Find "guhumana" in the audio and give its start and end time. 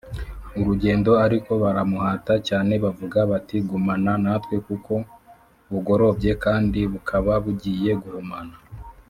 8.03-8.55